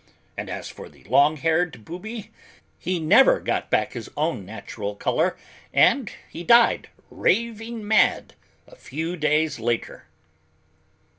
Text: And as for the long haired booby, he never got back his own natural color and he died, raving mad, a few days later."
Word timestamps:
And 0.35 0.49
as 0.49 0.67
for 0.67 0.89
the 0.89 1.03
long 1.03 1.37
haired 1.37 1.85
booby, 1.85 2.31
he 2.79 2.99
never 2.99 3.39
got 3.39 3.69
back 3.69 3.93
his 3.93 4.09
own 4.17 4.43
natural 4.47 4.95
color 4.95 5.37
and 5.71 6.11
he 6.27 6.43
died, 6.43 6.89
raving 7.11 7.87
mad, 7.87 8.33
a 8.65 8.75
few 8.75 9.15
days 9.15 9.59
later." 9.59 10.07